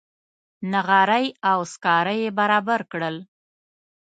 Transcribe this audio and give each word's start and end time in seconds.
نغرۍ 0.73 1.25
او 1.51 1.59
سکاره 1.73 2.13
یې 2.21 2.29
برابر 2.39 2.79
کړل. 2.91 3.15